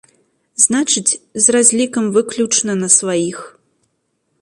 Значыць, 0.63 1.19
з 1.45 1.55
разлікам 1.57 2.05
выключна 2.19 2.73
на 2.83 2.87
сваіх. 2.99 3.37